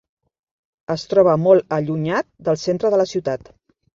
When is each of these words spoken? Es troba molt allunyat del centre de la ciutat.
Es 0.93 1.03
troba 1.11 1.35
molt 1.43 1.77
allunyat 1.77 2.27
del 2.49 2.59
centre 2.65 2.93
de 2.95 3.01
la 3.03 3.09
ciutat. 3.15 3.55